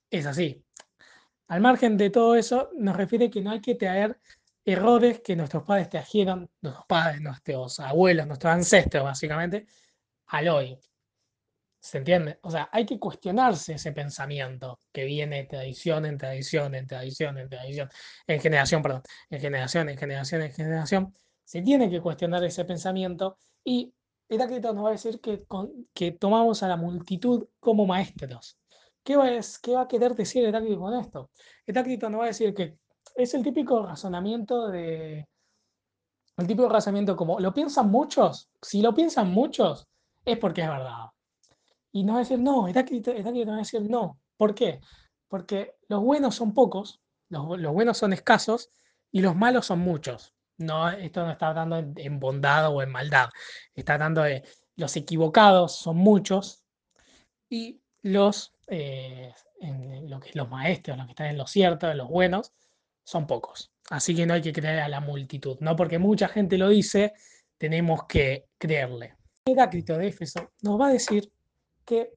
es 0.09 0.25
así. 0.25 0.63
Al 1.47 1.61
margen 1.61 1.97
de 1.97 2.09
todo 2.09 2.35
eso, 2.35 2.69
nos 2.75 2.95
refiere 2.95 3.29
que 3.29 3.41
no 3.41 3.51
hay 3.51 3.61
que 3.61 3.75
traer 3.75 4.19
errores 4.65 5.21
que 5.21 5.35
nuestros 5.35 5.63
padres 5.63 5.89
trajeron, 5.89 6.49
nuestros 6.61 6.85
padres, 6.85 7.21
nuestros 7.21 7.79
abuelos, 7.79 8.27
nuestros 8.27 8.53
ancestros, 8.53 9.03
básicamente, 9.03 9.65
al 10.27 10.49
hoy. 10.49 10.77
¿Se 11.79 11.99
entiende? 11.99 12.37
O 12.41 12.51
sea, 12.51 12.69
hay 12.73 12.85
que 12.85 12.99
cuestionarse 12.99 13.75
ese 13.75 13.93
pensamiento 13.93 14.79
que 14.91 15.05
viene 15.05 15.37
de 15.37 15.43
tradición 15.45 16.05
en 16.05 16.17
tradición, 16.17 16.75
en 16.75 16.85
tradición, 16.85 17.37
en 17.37 17.47
tradición, 17.47 17.89
en 18.27 18.41
generación, 18.41 18.81
perdón, 18.81 19.03
en 19.29 19.39
generación, 19.39 19.89
en 19.89 19.97
generación, 19.97 20.41
en 20.41 20.51
generación. 20.51 21.13
Se 21.45 21.61
tiene 21.61 21.89
que 21.89 22.01
cuestionar 22.01 22.43
ese 22.43 22.65
pensamiento 22.65 23.37
y 23.63 23.93
Heráclito 24.27 24.73
nos 24.73 24.83
va 24.83 24.89
a 24.89 24.91
decir 24.91 25.21
que, 25.21 25.45
que 25.93 26.11
tomamos 26.11 26.61
a 26.61 26.67
la 26.67 26.75
multitud 26.75 27.47
como 27.61 27.85
maestros, 27.85 28.57
¿qué 29.07 29.15
va, 29.15 29.27
a, 29.27 29.39
¿qué 29.61 29.73
va 29.73 29.81
a 29.83 29.87
querer 29.87 30.15
decir 30.15 30.43
Heráclito 30.43 30.81
con 30.81 30.93
esto? 30.93 31.29
Heráclito 31.65 32.09
no 32.09 32.17
va 32.17 32.25
a 32.25 32.27
decir 32.27 32.53
que 32.53 32.77
es 33.15 33.33
el 33.33 33.41
típico 33.41 33.81
razonamiento 33.85 34.67
de... 34.67 35.25
El 36.35 36.45
típico 36.45 36.67
razonamiento 36.67 37.15
como, 37.15 37.39
¿lo 37.39 37.53
piensan 37.53 37.89
muchos? 37.89 38.49
Si 38.61 38.81
lo 38.81 38.93
piensan 38.93 39.31
muchos, 39.31 39.87
es 40.25 40.37
porque 40.37 40.63
es 40.63 40.67
verdad. 40.67 41.05
Y 41.93 42.03
no 42.03 42.13
va 42.13 42.19
a 42.19 42.23
decir 42.23 42.37
no, 42.37 42.67
Heráclito, 42.67 43.11
Heráclito 43.11 43.51
va 43.51 43.55
a 43.55 43.59
decir 43.59 43.81
no. 43.89 44.19
¿Por 44.35 44.53
qué? 44.53 44.81
Porque 45.29 45.75
los 45.87 46.03
buenos 46.03 46.35
son 46.35 46.53
pocos, 46.53 46.99
los, 47.29 47.57
los 47.57 47.71
buenos 47.71 47.97
son 47.97 48.11
escasos 48.11 48.71
y 49.09 49.21
los 49.21 49.37
malos 49.37 49.67
son 49.67 49.79
muchos. 49.79 50.33
No, 50.57 50.89
esto 50.89 51.23
no 51.23 51.31
está 51.31 51.47
hablando 51.47 51.77
en, 51.77 52.19
bondad 52.19 52.75
o 52.75 52.81
en 52.81 52.91
maldad. 52.91 53.29
Está 53.73 53.93
hablando 53.93 54.23
de 54.23 54.43
los 54.75 54.97
equivocados 54.97 55.77
son 55.77 55.95
muchos 55.95 56.65
y 57.49 57.79
los, 58.01 58.53
eh, 58.67 59.33
lo 60.03 60.19
que, 60.19 60.31
los 60.33 60.49
maestros, 60.49 60.97
los 60.97 61.05
que 61.07 61.11
están 61.11 61.27
en 61.27 61.37
lo 61.37 61.47
cierto, 61.47 61.93
los 61.93 62.09
buenos, 62.09 62.53
son 63.03 63.25
pocos. 63.25 63.71
Así 63.89 64.15
que 64.15 64.25
no 64.25 64.33
hay 64.33 64.41
que 64.41 64.53
creer 64.53 64.79
a 64.79 64.89
la 64.89 64.99
multitud. 64.99 65.57
No 65.61 65.75
porque 65.75 65.97
mucha 65.97 66.27
gente 66.27 66.57
lo 66.57 66.69
dice, 66.69 67.13
tenemos 67.57 68.05
que 68.05 68.49
creerle. 68.57 69.15
Heráclito 69.45 69.97
de 69.97 70.07
Éfeso 70.07 70.51
nos 70.61 70.79
va 70.79 70.87
a 70.87 70.91
decir 70.91 71.31
que 71.85 72.13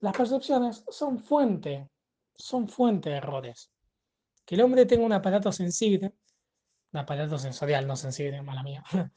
las 0.00 0.16
percepciones 0.16 0.84
son 0.88 1.18
fuente, 1.18 1.88
son 2.36 2.68
fuente 2.68 3.10
de 3.10 3.16
errores. 3.16 3.70
Que 4.44 4.54
el 4.54 4.62
hombre 4.62 4.86
tenga 4.86 5.04
un 5.04 5.12
aparato 5.12 5.50
sensible, 5.50 6.14
un 6.92 7.00
aparato 7.00 7.36
sensorial, 7.36 7.86
no 7.86 7.96
sensible, 7.96 8.40
mala 8.42 8.62
mía, 8.62 8.84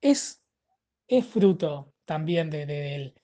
es, 0.00 0.42
es 1.06 1.26
fruto 1.26 1.94
también 2.04 2.50
de, 2.50 3.14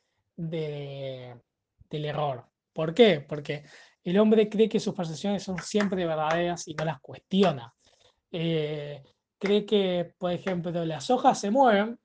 del 1.91 2.07
error. 2.07 2.47
¿Por 2.73 2.95
qué? 2.95 3.21
Porque 3.21 3.65
el 4.03 4.19
hombre 4.19 4.49
cree 4.49 4.69
que 4.69 4.81
sus 4.81 4.95
percepciones 4.95 5.43
son 5.43 5.59
siempre 5.59 6.07
verdaderas 6.07 6.67
y 6.69 6.75
no 6.75 6.85
las 6.85 7.01
cuestiona. 7.01 7.73
Eh, 8.31 9.03
cree 9.39 9.65
que, 9.65 10.15
por 10.19 10.33
ejemplo, 10.33 10.85
las 10.85 11.11
hojas 11.11 11.41
se 11.41 11.51
mueven, 11.51 11.99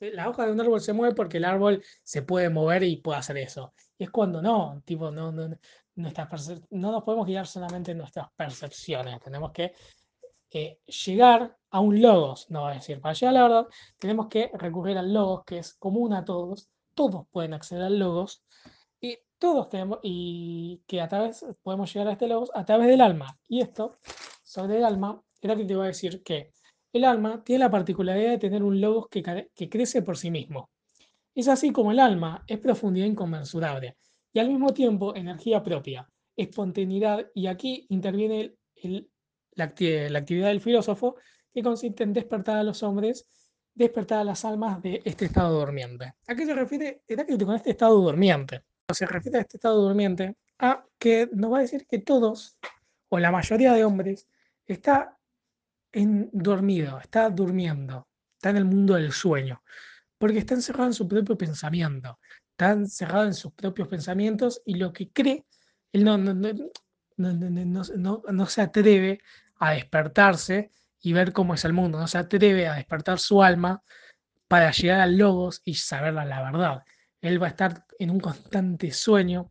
la 0.00 0.28
hoja 0.28 0.46
de 0.46 0.52
un 0.52 0.60
árbol 0.60 0.80
se 0.80 0.92
mueve 0.92 1.14
porque 1.14 1.36
el 1.36 1.44
árbol 1.44 1.82
se 2.02 2.22
puede 2.22 2.50
mover 2.50 2.82
y 2.82 2.96
puede 2.96 3.18
hacer 3.18 3.36
eso. 3.38 3.72
Y 3.98 4.04
es 4.04 4.10
cuando 4.10 4.42
no, 4.42 4.82
tipo, 4.84 5.10
no, 5.10 5.30
no, 5.30 5.48
no 5.94 6.92
nos 6.92 7.04
podemos 7.04 7.26
guiar 7.26 7.46
solamente 7.46 7.92
en 7.92 7.98
nuestras 7.98 8.28
percepciones, 8.36 9.20
tenemos 9.20 9.52
que 9.52 9.74
eh, 10.50 10.80
llegar 11.04 11.56
a 11.70 11.80
un 11.80 12.02
logos, 12.02 12.50
no 12.50 12.66
a 12.66 12.74
decir, 12.74 13.00
para 13.00 13.14
llegar 13.14 13.34
a 13.34 13.38
la 13.38 13.42
verdad, 13.42 13.66
tenemos 13.98 14.28
que 14.28 14.50
recurrir 14.54 14.98
al 14.98 15.12
logos, 15.12 15.44
que 15.44 15.58
es 15.58 15.74
común 15.74 16.12
a 16.12 16.24
todos, 16.24 16.68
todos 16.94 17.26
pueden 17.30 17.54
acceder 17.54 17.84
al 17.84 17.98
logos, 17.98 18.44
y 19.02 19.18
todos 19.38 19.68
tenemos, 19.68 19.98
y 20.02 20.82
que 20.86 21.02
a 21.02 21.08
través, 21.08 21.44
podemos 21.62 21.92
llegar 21.92 22.08
a 22.08 22.12
este 22.12 22.28
logos 22.28 22.50
a 22.54 22.64
través 22.64 22.88
del 22.88 23.02
alma. 23.02 23.38
Y 23.48 23.60
esto, 23.60 23.98
sobre 24.42 24.78
el 24.78 24.84
alma, 24.84 25.22
era 25.42 25.56
que 25.56 25.64
te 25.66 25.72
iba 25.74 25.84
a 25.84 25.88
decir 25.88 26.22
que 26.22 26.52
el 26.92 27.04
alma 27.04 27.42
tiene 27.44 27.64
la 27.64 27.70
particularidad 27.70 28.30
de 28.30 28.38
tener 28.38 28.62
un 28.62 28.80
logos 28.80 29.08
que, 29.10 29.50
que 29.54 29.68
crece 29.68 30.00
por 30.02 30.16
sí 30.16 30.30
mismo. 30.30 30.70
Es 31.34 31.48
así 31.48 31.72
como 31.72 31.92
el 31.92 31.98
alma 31.98 32.44
es 32.46 32.58
profundidad 32.58 33.06
inconmensurable 33.06 33.96
y 34.32 34.38
al 34.38 34.48
mismo 34.48 34.72
tiempo 34.72 35.14
energía 35.14 35.62
propia, 35.62 36.08
espontaneidad, 36.36 37.26
y 37.34 37.46
aquí 37.46 37.86
interviene 37.90 38.54
la, 39.52 39.64
actividad 39.64 40.48
del 40.48 40.60
filósofo 40.60 41.16
que 41.52 41.62
consiste 41.62 42.04
en 42.04 42.12
despertar 42.12 42.56
a 42.56 42.62
los 42.62 42.82
hombres, 42.82 43.28
despertar 43.74 44.20
a 44.20 44.24
las 44.24 44.44
almas 44.44 44.82
de 44.82 45.02
este 45.04 45.26
estado 45.26 45.58
durmiente. 45.58 46.14
¿A 46.26 46.34
qué 46.34 46.46
se 46.46 46.54
refiere 46.54 47.02
Heráclito 47.06 47.46
con 47.46 47.56
este 47.56 47.70
estado 47.70 48.00
durmiente? 48.00 48.62
Se 48.94 49.06
refiere 49.06 49.38
a 49.38 49.40
este 49.42 49.56
estado 49.56 49.80
durmiente 49.82 50.36
a 50.58 50.84
que 50.98 51.28
nos 51.32 51.52
va 51.52 51.58
a 51.58 51.62
decir 51.62 51.86
que 51.86 51.98
todos, 51.98 52.56
o 53.08 53.18
la 53.18 53.30
mayoría 53.30 53.72
de 53.72 53.84
hombres, 53.84 54.28
está 54.66 55.18
en 55.92 56.30
dormido, 56.32 56.98
está 56.98 57.28
durmiendo, 57.30 58.08
está 58.34 58.50
en 58.50 58.56
el 58.56 58.64
mundo 58.64 58.94
del 58.94 59.12
sueño, 59.12 59.62
porque 60.18 60.38
está 60.38 60.54
encerrado 60.54 60.86
en 60.86 60.94
su 60.94 61.06
propio 61.08 61.36
pensamiento, 61.36 62.18
está 62.50 62.72
encerrado 62.72 63.26
en 63.26 63.34
sus 63.34 63.52
propios 63.52 63.88
pensamientos 63.88 64.62
y 64.64 64.74
lo 64.74 64.92
que 64.92 65.10
cree, 65.10 65.44
él 65.92 66.04
no, 66.04 66.16
no, 66.16 66.34
no, 67.16 68.22
no, 68.30 68.46
se 68.46 68.62
atreve 68.62 69.20
a 69.56 69.72
despertarse 69.72 70.70
y 71.00 71.12
ver 71.12 71.32
cómo 71.32 71.54
es 71.54 71.64
el 71.64 71.72
mundo, 71.72 71.98
no 71.98 72.06
se 72.06 72.18
atreve 72.18 72.68
a 72.68 72.74
despertar 72.74 73.18
su 73.18 73.42
alma 73.42 73.82
para 74.48 74.70
llegar 74.70 75.00
al 75.00 75.16
logos 75.16 75.60
y 75.64 75.74
saber 75.74 76.14
la 76.14 76.42
verdad. 76.42 76.84
Él 77.22 77.40
va 77.40 77.46
a 77.46 77.50
estar 77.50 77.86
en 77.98 78.10
un 78.10 78.20
constante 78.20 78.90
sueño, 78.90 79.50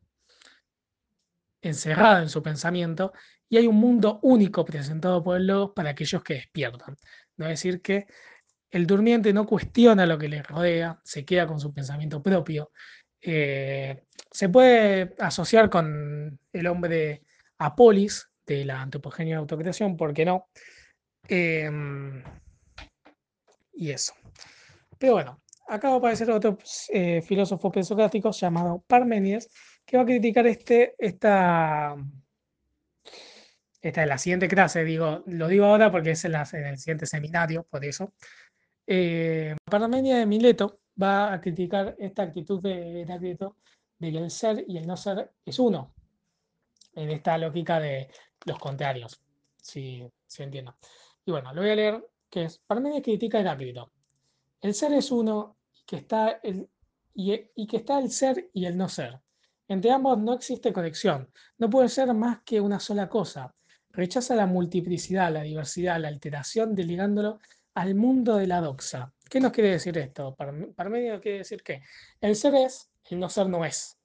encerrado 1.61 2.21
en 2.21 2.29
su 2.29 2.43
pensamiento, 2.43 3.13
y 3.49 3.57
hay 3.57 3.67
un 3.67 3.77
mundo 3.77 4.19
único 4.23 4.63
presentado 4.63 5.23
por 5.23 5.37
el 5.37 5.47
logos 5.47 5.71
para 5.75 5.91
aquellos 5.91 6.21
que 6.23 6.35
despiertan. 6.35 6.95
No 7.37 7.45
es 7.45 7.51
decir 7.51 7.81
que 7.81 8.07
el 8.69 8.85
durmiente 8.85 9.33
no 9.33 9.45
cuestiona 9.45 10.05
lo 10.05 10.17
que 10.17 10.29
le 10.29 10.43
rodea, 10.43 10.99
se 11.03 11.25
queda 11.25 11.47
con 11.47 11.59
su 11.59 11.73
pensamiento 11.73 12.21
propio. 12.21 12.71
Eh, 13.21 14.03
se 14.31 14.49
puede 14.49 15.15
asociar 15.19 15.69
con 15.69 16.39
el 16.51 16.67
hombre 16.67 17.23
Apolis 17.57 18.29
de 18.45 18.65
la 18.65 18.81
antropogenia 18.81 19.35
de 19.35 19.39
autocreación, 19.39 19.95
¿por 19.95 20.13
qué 20.13 20.25
no? 20.25 20.49
Em, 21.27 22.23
y 23.73 23.91
eso. 23.91 24.13
Pero 24.97 25.13
bueno, 25.13 25.41
acá 25.71 25.87
va 25.87 25.95
a 25.95 25.97
aparecer 25.97 26.29
otro 26.29 26.57
eh, 26.89 27.21
filósofo 27.21 27.71
presocrático 27.71 28.31
llamado 28.31 28.83
Parmenides, 28.87 29.49
que 29.85 29.95
va 29.95 30.03
a 30.03 30.05
criticar 30.05 30.45
este, 30.45 30.95
esta, 30.97 31.95
esta 33.81 34.03
es 34.03 34.07
la 34.07 34.17
siguiente 34.17 34.49
clase, 34.49 34.83
digo, 34.83 35.23
lo 35.27 35.47
digo 35.47 35.65
ahora 35.65 35.89
porque 35.89 36.11
es 36.11 36.25
en, 36.25 36.35
en 36.35 36.65
el 36.65 36.77
siguiente 36.77 37.05
seminario, 37.05 37.65
por 37.69 37.85
eso. 37.85 38.13
Eh, 38.85 39.55
Parmenides 39.63 40.19
de 40.19 40.25
Mileto 40.25 40.81
va 41.01 41.31
a 41.31 41.39
criticar 41.39 41.95
esta 41.97 42.23
actitud 42.23 42.61
de 42.61 43.01
Heráclito 43.01 43.55
de 43.97 44.11
que 44.11 44.17
el 44.17 44.29
ser 44.29 44.65
y 44.67 44.77
el 44.77 44.85
no 44.85 44.97
ser 44.97 45.31
es 45.45 45.57
uno, 45.57 45.93
en 46.95 47.11
esta 47.11 47.37
lógica 47.37 47.79
de 47.79 48.09
los 48.45 48.59
contrarios, 48.59 49.21
si, 49.55 50.05
si 50.27 50.43
entiendo. 50.43 50.75
Y 51.25 51.31
bueno, 51.31 51.53
lo 51.53 51.61
voy 51.61 51.69
a 51.69 51.75
leer, 51.75 52.05
que 52.29 52.43
es, 52.43 52.59
Parmenides 52.59 53.03
critica 53.03 53.37
a 53.37 53.41
Heráclito. 53.41 53.89
El 54.59 54.73
ser 54.73 54.91
es 54.93 55.11
uno 55.11 55.57
que 55.91 55.97
está 55.97 56.39
el, 56.41 56.69
y, 57.13 57.67
que 57.67 57.75
está 57.75 57.99
el 57.99 58.09
ser 58.09 58.49
y 58.53 58.63
el 58.63 58.77
no 58.77 58.87
ser. 58.87 59.19
Entre 59.67 59.91
ambos 59.91 60.17
no 60.19 60.35
existe 60.35 60.71
conexión, 60.71 61.29
no 61.57 61.69
puede 61.69 61.89
ser 61.89 62.13
más 62.13 62.39
que 62.45 62.61
una 62.61 62.79
sola 62.79 63.09
cosa. 63.09 63.53
Rechaza 63.89 64.33
la 64.33 64.45
multiplicidad, 64.45 65.33
la 65.33 65.41
diversidad, 65.41 65.99
la 65.99 66.07
alteración, 66.07 66.75
delegándolo 66.75 67.41
al 67.73 67.95
mundo 67.95 68.37
de 68.37 68.47
la 68.47 68.61
doxa. 68.61 69.13
¿Qué 69.29 69.41
nos 69.41 69.51
quiere 69.51 69.71
decir 69.71 69.97
esto? 69.97 70.33
Para, 70.33 70.53
medio 70.89 71.19
quiere 71.19 71.39
decir 71.39 71.61
que 71.61 71.81
el 72.21 72.37
ser 72.37 72.55
es, 72.55 72.89
el 73.09 73.19
no 73.19 73.27
ser 73.27 73.49
no 73.49 73.65
es. 73.65 73.97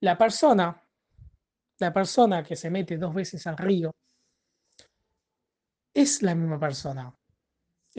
La 0.00 0.18
persona, 0.18 0.78
la 1.78 1.90
persona 1.90 2.42
que 2.42 2.54
se 2.54 2.68
mete 2.68 2.98
dos 2.98 3.14
veces 3.14 3.46
al 3.46 3.56
río, 3.56 3.94
es 5.94 6.20
la 6.22 6.34
misma 6.34 6.60
persona. 6.60 7.14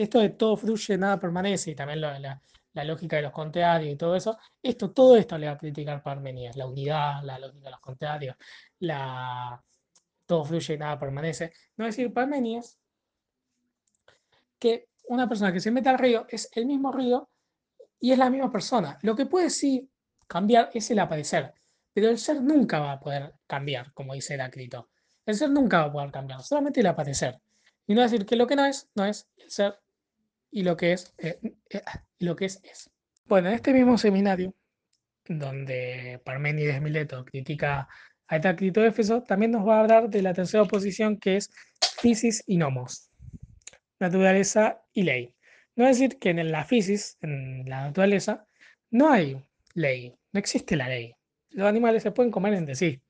Esto 0.02 0.18
de 0.18 0.30
todo 0.30 0.56
fluye, 0.56 0.98
nada 0.98 1.20
permanece, 1.20 1.70
y 1.70 1.74
también 1.76 2.00
la, 2.00 2.40
lógica 2.84 3.16
de 3.16 3.22
los 3.22 3.32
contrarios 3.32 3.92
y 3.92 3.96
todo 3.96 4.16
eso, 4.16 4.36
esto, 4.60 4.90
todo 4.90 5.16
esto 5.16 5.38
le 5.38 5.46
va 5.46 5.52
a 5.52 5.58
criticar 5.58 6.02
Parmenides, 6.02 6.56
la 6.56 6.66
unidad, 6.66 7.22
la 7.22 7.38
lógica 7.38 7.66
de 7.66 7.70
los 7.70 7.80
contrarios, 7.80 8.36
la, 8.80 9.62
todo 10.26 10.44
fluye 10.44 10.76
nada 10.76 10.98
permanece. 10.98 11.52
No 11.76 11.84
decir, 11.84 12.12
Parmenides 12.12 12.78
que 14.58 14.88
una 15.04 15.28
persona 15.28 15.52
que 15.52 15.60
se 15.60 15.70
mete 15.70 15.88
al 15.88 15.98
río 15.98 16.26
es 16.28 16.48
el 16.52 16.66
mismo 16.66 16.90
río 16.90 17.30
y 18.00 18.10
es 18.10 18.18
la 18.18 18.28
misma 18.28 18.50
persona. 18.50 18.98
Lo 19.02 19.14
que 19.14 19.26
puede 19.26 19.50
sí 19.50 19.88
cambiar 20.26 20.70
es 20.74 20.90
el 20.90 20.98
aparecer, 20.98 21.54
pero 21.92 22.08
el 22.08 22.18
ser 22.18 22.42
nunca 22.42 22.80
va 22.80 22.92
a 22.92 23.00
poder 23.00 23.34
cambiar, 23.46 23.92
como 23.92 24.14
dice 24.14 24.34
Heráclito. 24.34 24.88
El 25.26 25.36
ser 25.36 25.50
nunca 25.50 25.78
va 25.78 25.84
a 25.84 25.92
poder 25.92 26.10
cambiar, 26.10 26.42
solamente 26.42 26.80
el 26.80 26.86
aparecer. 26.86 27.40
Y 27.86 27.94
no 27.94 28.02
decir 28.02 28.26
que 28.26 28.34
lo 28.34 28.48
que 28.48 28.56
no 28.56 28.64
es, 28.64 28.88
no 28.94 29.04
es 29.04 29.28
el 29.36 29.50
ser 29.50 29.81
y 30.52 30.62
lo 30.62 30.76
que 30.76 30.92
es, 30.92 31.12
eh, 31.18 31.40
eh, 31.70 31.82
lo 32.20 32.36
que 32.36 32.44
es, 32.44 32.60
es. 32.62 32.88
Bueno, 33.24 33.48
en 33.48 33.54
este 33.54 33.72
mismo 33.72 33.98
seminario, 33.98 34.54
donde 35.26 36.20
Parménides 36.24 36.80
Mileto 36.80 37.24
critica 37.24 37.88
a 38.28 38.36
Heráclito 38.36 38.80
de 38.80 38.88
Éfeso, 38.88 39.24
también 39.24 39.50
nos 39.50 39.66
va 39.66 39.78
a 39.78 39.80
hablar 39.80 40.08
de 40.08 40.22
la 40.22 40.34
tercera 40.34 40.62
oposición 40.62 41.18
que 41.18 41.38
es 41.38 41.50
Fisis 42.00 42.44
y 42.46 42.56
Nomos 42.58 43.12
naturaleza 44.02 44.82
y 44.92 45.04
ley. 45.04 45.34
No 45.76 45.86
es 45.86 45.98
decir 45.98 46.18
que 46.18 46.30
en 46.30 46.52
la 46.52 46.64
física, 46.64 47.16
en 47.22 47.64
la 47.68 47.86
naturaleza, 47.86 48.46
no 48.90 49.10
hay 49.10 49.42
ley, 49.74 50.14
no 50.32 50.38
existe 50.38 50.76
la 50.76 50.88
ley. 50.88 51.14
Los 51.50 51.66
animales 51.66 52.02
se 52.02 52.10
pueden 52.10 52.30
comer 52.30 52.54
entre 52.54 52.74
sí. 52.74 53.00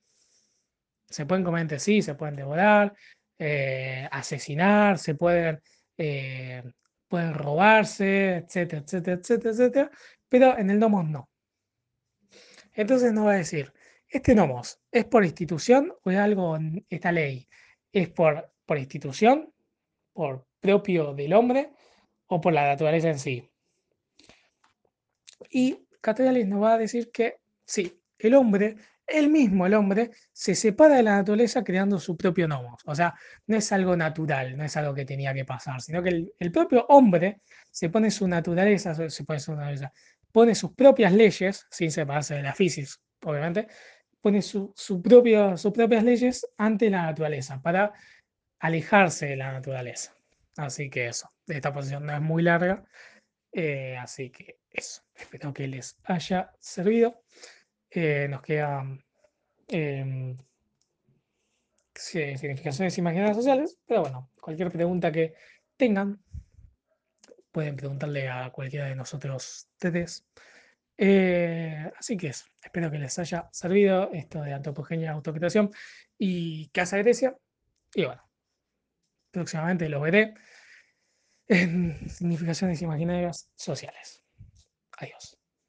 Se 1.08 1.26
pueden 1.26 1.44
comer 1.44 1.62
entre 1.62 1.80
sí, 1.80 2.02
se 2.02 2.14
pueden 2.14 2.36
devorar, 2.36 2.94
eh, 3.38 4.08
asesinar, 4.10 4.98
se 4.98 5.14
pueden, 5.14 5.60
pueden 7.12 7.34
robarse, 7.34 8.36
etcétera, 8.36 8.80
etcétera, 8.80 9.18
etcétera, 9.20 9.50
etcétera. 9.50 9.90
Pero 10.30 10.56
en 10.56 10.70
el 10.70 10.80
domo 10.80 11.02
no. 11.02 11.28
Entonces 12.72 13.12
nos 13.12 13.26
va 13.26 13.32
a 13.32 13.36
decir, 13.36 13.70
¿este 14.08 14.34
nomos 14.34 14.80
es 14.90 15.04
por 15.04 15.22
institución 15.22 15.92
o 16.02 16.10
es 16.10 16.16
algo, 16.16 16.56
en 16.56 16.86
esta 16.88 17.12
ley? 17.12 17.46
¿Es 17.92 18.08
por, 18.08 18.50
por 18.64 18.78
institución, 18.78 19.52
por 20.14 20.46
propio 20.58 21.12
del 21.12 21.34
hombre 21.34 21.72
o 22.28 22.40
por 22.40 22.54
la 22.54 22.66
naturaleza 22.66 23.10
en 23.10 23.18
sí? 23.18 23.50
Y 25.50 25.86
Castellani 26.00 26.44
nos 26.44 26.62
va 26.62 26.72
a 26.72 26.78
decir 26.78 27.10
que 27.12 27.40
sí, 27.66 28.00
el 28.16 28.32
hombre, 28.36 28.76
él 29.12 29.28
mismo, 29.28 29.66
el 29.66 29.74
hombre, 29.74 30.10
se 30.32 30.54
separa 30.54 30.96
de 30.96 31.02
la 31.02 31.16
naturaleza 31.16 31.62
creando 31.62 31.98
su 31.98 32.16
propio 32.16 32.48
nomos. 32.48 32.82
O 32.86 32.94
sea, 32.94 33.14
no 33.46 33.56
es 33.56 33.70
algo 33.72 33.96
natural, 33.96 34.56
no 34.56 34.64
es 34.64 34.76
algo 34.76 34.94
que 34.94 35.04
tenía 35.04 35.34
que 35.34 35.44
pasar, 35.44 35.80
sino 35.80 36.02
que 36.02 36.26
el, 36.38 36.52
propio 36.52 36.86
hombre 36.88 37.40
se 37.70 37.88
pone 37.90 38.10
su 38.10 38.26
naturaleza, 38.26 38.94
se 38.94 39.24
pone 39.24 39.40
su 39.40 39.52
naturaleza, 39.52 39.92
pone 40.32 40.54
sus 40.54 40.72
propias 40.74 41.12
leyes, 41.12 41.66
sin 41.70 41.90
separarse 41.90 42.34
de 42.34 42.42
la 42.42 42.54
física, 42.54 42.90
obviamente, 43.24 43.68
pone 44.20 44.40
sus 44.40 44.72
propias 45.02 46.04
leyes 46.04 46.46
ante 46.56 46.88
la 46.90 47.02
naturaleza 47.02 47.60
para 47.60 47.92
alejarse 48.60 49.26
de 49.26 49.36
la 49.36 49.52
naturaleza. 49.52 50.14
Así 50.56 50.90
que 50.90 51.08
eso, 51.08 51.30
esta 51.46 51.72
posición 51.72 52.06
no 52.06 52.14
es 52.14 52.20
muy 52.20 52.42
larga, 52.42 52.84
eh, 53.52 53.96
así 53.98 54.30
que 54.30 54.58
eso, 54.70 55.02
espero 55.14 55.52
que 55.52 55.66
les 55.68 55.98
haya 56.04 56.52
servido. 56.58 57.22
Eh, 57.94 58.26
nos 58.28 58.40
queda 58.40 58.84
eh, 59.68 60.36
significaciones 61.94 62.96
imaginarias 62.96 63.36
sociales, 63.36 63.78
pero 63.86 64.02
bueno, 64.02 64.30
cualquier 64.40 64.70
pregunta 64.70 65.12
que 65.12 65.34
tengan, 65.76 66.22
pueden 67.50 67.76
preguntarle 67.76 68.28
a 68.28 68.50
cualquiera 68.50 68.86
de 68.86 68.96
nosotros 68.96 69.68
tres. 69.76 70.26
Eh, 70.96 71.90
así 71.98 72.16
que 72.16 72.28
eso, 72.28 72.46
espero 72.62 72.90
que 72.90 72.98
les 72.98 73.18
haya 73.18 73.48
servido 73.52 74.10
esto 74.12 74.40
de 74.40 74.54
antropogenia, 74.54 75.12
autocreación 75.12 75.70
y 76.16 76.68
casa 76.68 76.96
Grecia. 76.98 77.36
Y 77.94 78.04
bueno, 78.06 78.22
próximamente 79.30 79.88
lo 79.88 80.00
veré 80.00 80.34
en 81.48 82.08
significaciones 82.08 82.80
imaginarias 82.80 83.50
sociales. 83.54 84.24
Adiós. 84.98 85.41